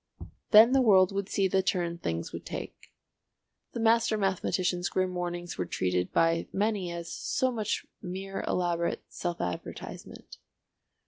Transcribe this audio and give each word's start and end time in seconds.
Then 0.49 0.71
the 0.71 0.81
world 0.81 1.11
would 1.11 1.29
see 1.29 1.47
the 1.47 1.61
turn 1.61 1.99
things 1.99 2.33
would 2.33 2.43
take. 2.43 2.91
The 3.73 3.79
master 3.79 4.17
mathematician's 4.17 4.89
grim 4.89 5.13
warnings 5.13 5.59
were 5.59 5.65
treated 5.67 6.11
by 6.11 6.47
many 6.51 6.91
as 6.91 7.13
so 7.13 7.51
much 7.51 7.85
mere 8.01 8.41
elaborate 8.47 9.03
self 9.09 9.39
advertisement. 9.39 10.39